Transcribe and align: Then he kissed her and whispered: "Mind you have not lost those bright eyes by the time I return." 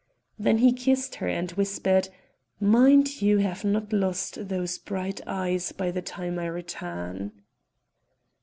Then 0.39 0.57
he 0.57 0.73
kissed 0.73 1.13
her 1.21 1.27
and 1.27 1.51
whispered: 1.51 2.09
"Mind 2.59 3.21
you 3.21 3.37
have 3.37 3.63
not 3.63 3.93
lost 3.93 4.47
those 4.49 4.79
bright 4.79 5.21
eyes 5.27 5.71
by 5.73 5.91
the 5.91 6.01
time 6.01 6.39
I 6.39 6.47
return." 6.47 7.31